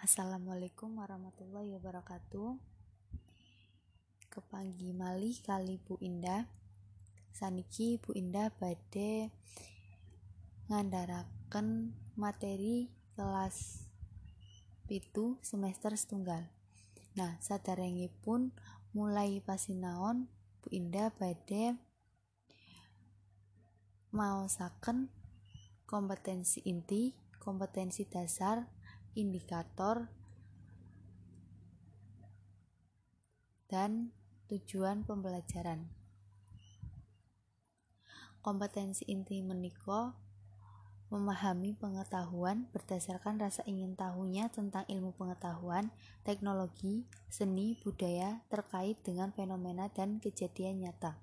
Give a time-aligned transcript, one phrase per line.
[0.00, 2.56] Assalamualaikum warahmatullahi wabarakatuh.
[4.32, 6.48] Kepanggi malih kali Bu Indah.
[7.36, 9.28] Saniki Bu Indah badhe
[10.72, 13.84] ngandaraken materi kelas
[14.88, 16.48] pitu semester setunggal.
[17.20, 17.36] Nah
[18.24, 18.56] pun
[18.96, 20.32] mulai pasinaon
[20.64, 21.76] Bu Indah badhe
[24.16, 25.12] maosaken
[25.84, 28.79] kompetensi inti, kompetensi dasar,
[29.14, 30.10] indikator,
[33.70, 34.10] dan
[34.50, 35.86] tujuan pembelajaran.
[38.42, 40.16] Kompetensi inti meniko
[41.10, 45.90] memahami pengetahuan berdasarkan rasa ingin tahunya tentang ilmu pengetahuan,
[46.22, 51.18] teknologi, seni, budaya terkait dengan fenomena dan kejadian nyata.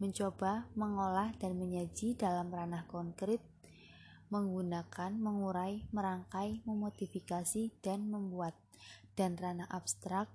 [0.00, 3.44] Mencoba mengolah dan menyaji dalam ranah konkret
[4.28, 8.52] menggunakan, mengurai, merangkai, memodifikasi, dan membuat,
[9.16, 10.28] dan ranah abstrak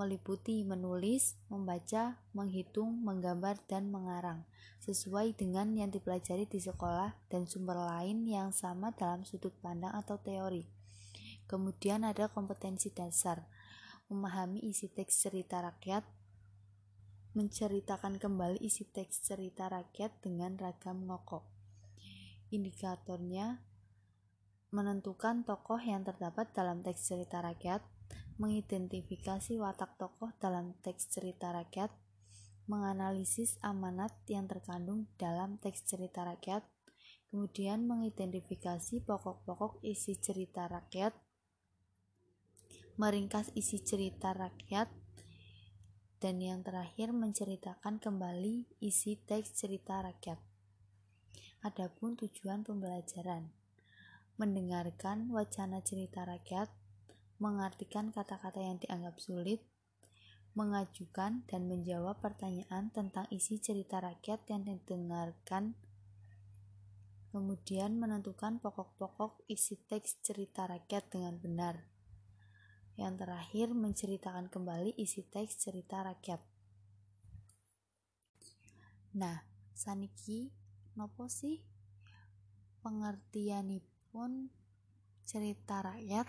[0.00, 4.48] meliputi menulis, membaca, menghitung, menggambar, dan mengarang,
[4.80, 10.16] sesuai dengan yang dipelajari di sekolah dan sumber lain yang sama dalam sudut pandang atau
[10.16, 10.64] teori.
[11.44, 13.44] Kemudian ada kompetensi dasar,
[14.08, 16.06] memahami isi teks cerita rakyat,
[17.36, 21.59] menceritakan kembali isi teks cerita rakyat dengan ragam ngokok
[22.50, 23.62] indikatornya
[24.70, 27.82] menentukan tokoh yang terdapat dalam teks cerita rakyat,
[28.38, 31.90] mengidentifikasi watak tokoh dalam teks cerita rakyat,
[32.70, 36.62] menganalisis amanat yang terkandung dalam teks cerita rakyat,
[37.30, 41.14] kemudian mengidentifikasi pokok-pokok isi cerita rakyat,
[42.94, 44.86] meringkas isi cerita rakyat,
[46.22, 50.49] dan yang terakhir menceritakan kembali isi teks cerita rakyat.
[51.60, 53.52] Adapun tujuan pembelajaran
[54.40, 56.72] mendengarkan wacana cerita rakyat,
[57.36, 59.60] mengartikan kata-kata yang dianggap sulit,
[60.56, 65.76] mengajukan dan menjawab pertanyaan tentang isi cerita rakyat yang didengarkan,
[67.28, 71.84] kemudian menentukan pokok-pokok isi teks cerita rakyat dengan benar.
[72.96, 76.40] Yang terakhir, menceritakan kembali isi teks cerita rakyat.
[79.20, 79.44] Nah,
[79.76, 80.48] saniki
[81.00, 81.64] nopo sih?
[82.84, 84.52] Pengertianipun
[85.24, 86.28] cerita rakyat.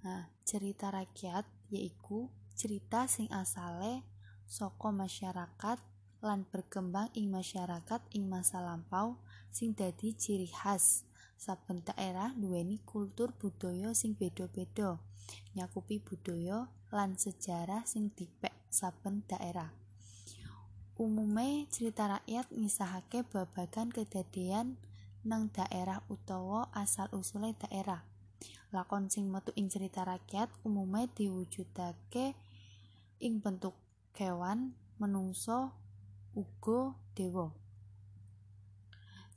[0.00, 4.08] Nah cerita rakyat yaiku cerita sing asale
[4.48, 5.84] soko masyarakat
[6.24, 9.20] lan berkembang ing masyarakat ing masa lampau
[9.52, 11.04] sing dadi ciri khas.
[11.36, 14.96] Saben daerah duweni kultur budaya sing beda-beda
[15.52, 19.81] nyakupi budaya lan sejarah sing dipek saben daerah
[21.00, 24.76] Umume cerita rakyat ngisahake babagan kedadian
[25.24, 28.04] nang daerah utawa asal usule daerah.
[28.76, 32.36] Lakon sing metu ing cerita rakyat umume diwujudake
[33.24, 33.72] ing bentuk
[34.12, 35.72] kewan, menungso,
[36.36, 37.56] uga dewa.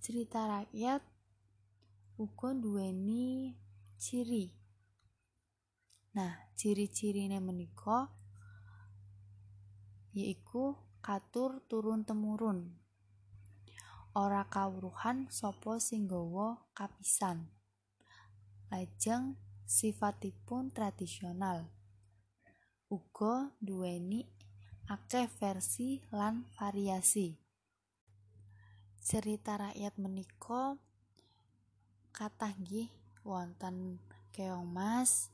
[0.04, 1.08] Cerita rakyat
[2.20, 3.56] uga duweni
[3.96, 4.52] ciri.
[6.20, 8.12] Nah, ciri-cirine menika
[10.12, 12.74] yaiku katur turun temurun.
[14.18, 17.46] Ora kawruhan sapa sing gawa kapisan.
[18.74, 19.38] Lajeng
[19.70, 21.70] sifatipun tradisional.
[22.90, 24.26] Uga duweni
[24.90, 27.38] akeh versi lan variasi.
[28.98, 30.74] Cerita rakyat menika
[32.18, 32.90] kathah nggih
[33.22, 34.02] wonten
[34.34, 35.30] keong mas.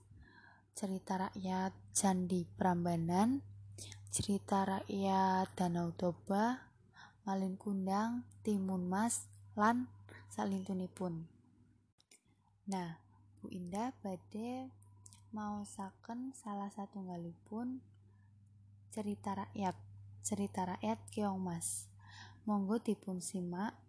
[0.75, 3.39] Cerita rakyat candi prambanan
[4.11, 6.59] cerita rakyat Danau Toba,
[7.23, 9.87] Malin Kundang, Timun Mas, lan
[10.27, 11.31] salintunipun.
[12.67, 12.99] Nah,
[13.39, 14.67] Bu Indah badhe
[15.31, 17.79] maosaken salah satu ngalipun
[18.91, 19.79] cerita rakyat,
[20.27, 21.87] cerita rakyat Keong Mas.
[22.43, 23.79] Monggo dipun simak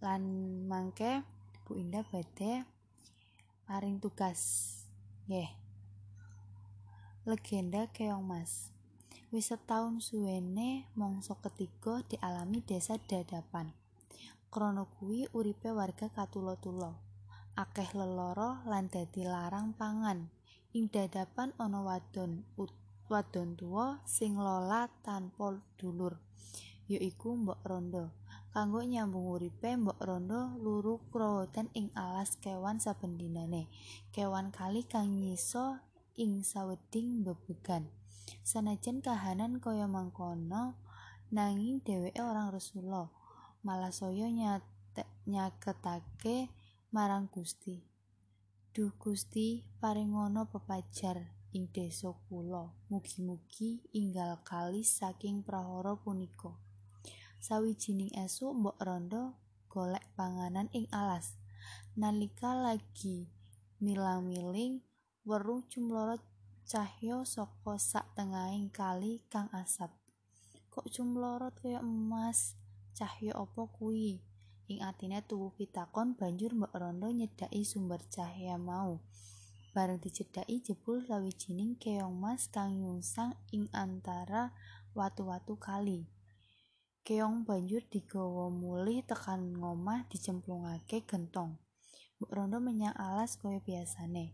[0.00, 0.24] lan
[0.64, 1.20] mangke
[1.68, 2.64] Bu Indah badhe
[3.68, 4.72] paring tugas.
[5.28, 5.52] Nggih.
[7.28, 8.75] Legenda Keong Mas.
[9.36, 13.68] Wis setahun suwene mangsa ketiga dialami desa dadapan.
[14.48, 16.96] Krana kuwi uripe warga katulo-tulo.
[17.52, 20.32] Akeh leloro lan dadi larang pangan.
[20.72, 22.48] Ing dadapan ana wadon
[23.12, 26.16] wadon tuwa sing lola tanpa dulur
[26.88, 28.16] yaiku Mbok Rondo.
[28.56, 33.68] Kanggo nyambung uripe Mbok Rondo luru krawetan ing alas kewan saben dinane.
[34.16, 35.76] Kewan kali kang nyiso
[36.16, 37.92] ing saweding bebegan.
[38.46, 40.78] Sanajan kahanan kaya mangkono
[41.34, 43.10] nanging dheweke orang Rasulullah.
[43.66, 44.30] Malah saya
[45.26, 46.50] nyaketake
[46.94, 47.82] marang Gusti.
[48.70, 56.52] Duh Gusti paringono pepajar ing desa kula mugi-mugi inggal kalis saking prahara punika.
[57.40, 59.38] Sawijining esuk mbok rondo
[59.72, 61.40] golek panganan ing alas.
[61.96, 63.32] Nalika lagi
[63.80, 64.84] milang-miling
[65.24, 66.20] weruh cumlorot
[66.66, 69.94] cahya saka sak tengahing kali kang asat
[70.68, 72.58] kok cumlorot kaya emas
[72.92, 74.18] cahya apa kuwi
[74.66, 78.98] ing atine tuwuh pitakon banjur Mbok Rondo nyedaki sumber cahya mau.
[79.70, 84.56] Bareng dicedhaki jebul sawijining keong mas kang nyungsang ing antara
[84.96, 86.08] watu-watu kali.
[87.06, 91.54] Keong banjur digawa mulih tekan ngomah dicemplungake gentong.
[92.16, 94.32] Mbok Rondo menyang alas kaya biasane.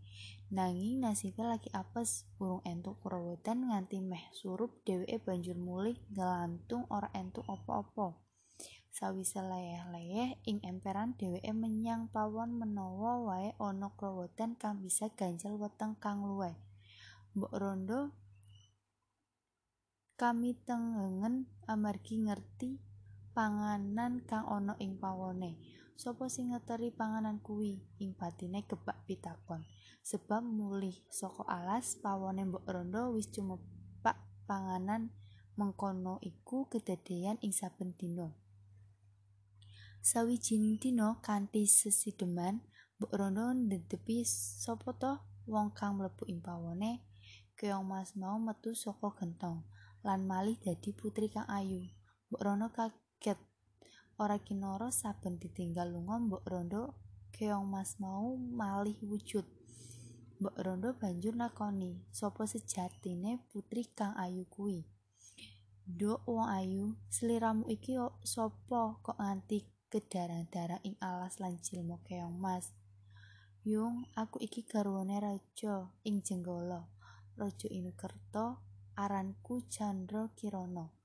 [0.54, 7.10] Nanging nasibe lagi apes, urung entuk kurawedan nganti meh surup dheweke banjur mulih ngelantung ora
[7.10, 8.14] entuk apa-apa.
[8.92, 15.98] Sawise layeh-layeh ing emperan dheweke menyang pawon menawa wae ana krawetan kang bisa ganjel weteng
[15.98, 16.54] kang luwih.
[17.34, 18.14] Mbok Rondo
[20.14, 22.78] kami tengengen amargi ngerti
[23.34, 25.81] panganan kang ana ing pawone.
[25.92, 27.78] Sopo sing ngeteri panganan kuwi?
[28.00, 29.62] Ing kebak pitakon.
[30.02, 34.18] Sebab mulih saka alas pawone Mbok Rondo wis cumepak
[34.50, 35.14] panganan
[35.54, 38.34] mengkono iku kedadeyan ing saben dina.
[40.02, 42.66] Sawijining dina kanthi sesideman,
[42.98, 47.06] Mbok Rondo ndedepi sapa to wong kang mlebu ing pawone.
[47.54, 49.62] Keong Mas mau metu saka gentong
[50.02, 51.86] lan malih dadi putri kang ayu.
[52.26, 53.51] Mbok Rondo kaget.
[54.22, 56.94] Ora kinara saben ditinggal lunga Mbok Rondo,
[57.34, 59.42] keong Mas mau malih wujud.
[60.38, 64.86] Mbok Rondo banjur nakoni, sapa sejatine putri kang ayu kuwi?
[65.90, 72.70] Nduk wong ayu, sliramu iki sapa kok nganti kedarang-darang ing alas lan jilma keong mas.
[73.66, 76.86] Yung, aku iki garwane raja ing jenggala.
[77.34, 78.54] Raja Inukerta
[78.94, 81.01] aranku Chandra Kirana.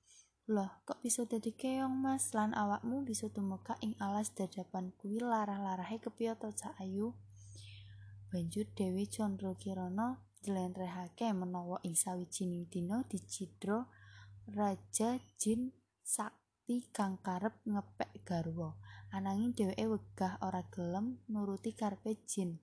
[0.47, 2.31] Loh, kok bisa dadi keong mas?
[2.31, 7.11] Lan awakmu bisa tumeka ing alas dadapan kuwi larah-larahe kepiye to Cak Ayu?
[8.31, 13.87] Banjur Dewi Chandra Kirana jlentrehake menawa ing sawijining dina dicidra
[14.47, 16.31] Raja Jin sak
[16.67, 18.75] sakti kang karep ngepek garwa.
[19.15, 22.59] Ananging dheweke wegah ora gelem nuruti karepe jin.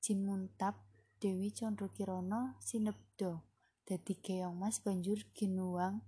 [0.00, 0.80] Jin muntab
[1.20, 3.44] Dewi Candrakirana sinebda
[3.84, 6.00] dadi keong mas banjur ginuwang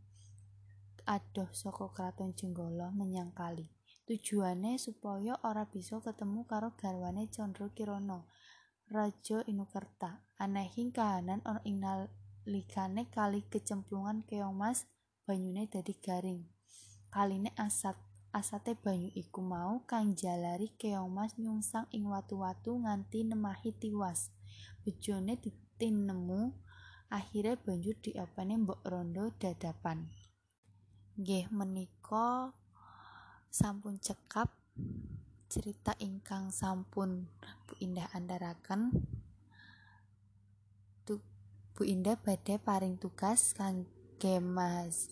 [1.10, 3.66] adoh saka kraton Jenggala menyang kali.
[4.06, 8.22] Tujuane supaya ora bisa ketemu karo garwane Candrakirana
[8.86, 10.22] Raja Inukerta.
[10.38, 14.86] Anehing kahanan ana ing nalikane kali kecemplungan keong mas
[15.26, 16.46] banyune dadi garing.
[17.10, 17.98] Kaline asat
[18.30, 24.30] asate banyu iku mau kang jalari keong mas nyungsang ing watu-watu nganti nemahi tiwas.
[24.86, 26.54] Bejone ditinemu
[27.10, 30.06] akhirnya banjur diopene mbok rondo dadapan
[31.18, 32.54] nggih menika
[33.50, 34.52] sampun cekap
[35.50, 37.26] cerita ingkang sampun
[37.66, 38.94] Bu Indah andharaken.
[41.74, 45.10] Bu Indah badhe paring tugas kangge Mas.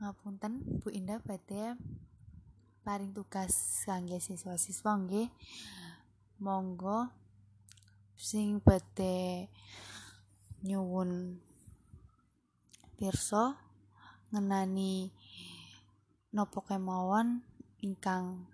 [0.00, 1.76] Ngapunten Bu Indah badhe
[2.80, 5.28] paring tugas kangge siswa-siswa nggih.
[6.40, 7.12] Monggo
[8.16, 9.46] sing badhe
[10.64, 11.38] nyuwun
[12.96, 13.65] pirsa
[14.36, 15.08] ngenani
[16.36, 17.40] nopo kemawon
[17.80, 18.44] ingkang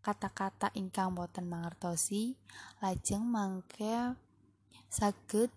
[0.00, 2.32] kata-kata ingkang boten mangertosi
[2.80, 4.16] lajeng mangke
[4.88, 5.52] saged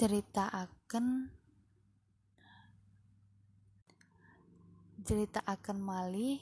[0.00, 1.28] ceritaaken
[5.44, 6.40] akan malih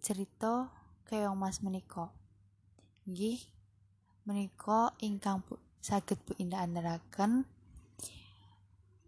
[0.00, 0.70] cerita
[1.04, 2.08] keong mas menika.
[3.04, 3.40] Nggih
[4.24, 5.44] menika ingkang
[5.84, 7.44] saged Bu Indah andharaken